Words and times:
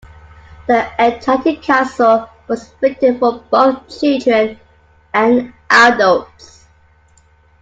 "The 0.65 0.87
Enchanted 0.99 1.61
Castle" 1.61 2.27
was 2.47 2.73
written 2.81 3.19
for 3.19 3.43
both 3.51 3.99
children 4.01 4.59
and 5.13 5.53
adults. 5.69 6.65